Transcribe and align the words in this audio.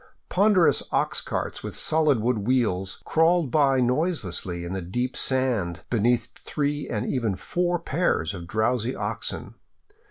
Ponderous 0.29 0.81
ox 0.91 1.21
carts 1.21 1.61
with 1.61 1.75
solid 1.75 2.21
wooden 2.21 2.43
wheels 2.43 2.99
crawled 3.05 3.51
by 3.51 3.79
noiselessly 3.79 4.65
in 4.65 4.73
the 4.73 4.81
deep 4.81 5.15
sand 5.15 5.83
behind 5.91 6.29
three 6.39 6.89
and 6.89 7.05
even 7.05 7.35
four 7.35 7.77
pairs 7.77 8.33
of 8.33 8.47
drowsy 8.47 8.95
oxen. 8.95 9.53